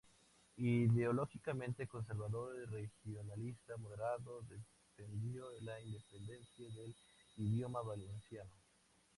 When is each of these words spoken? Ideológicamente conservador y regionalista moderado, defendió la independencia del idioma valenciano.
Ideológicamente 0.57 1.85
conservador 1.87 2.55
y 2.59 2.65
regionalista 2.65 3.77
moderado, 3.77 4.41
defendió 4.97 5.45
la 5.61 5.79
independencia 5.79 6.67
del 6.71 6.95
idioma 7.37 7.81
valenciano. 7.83 8.49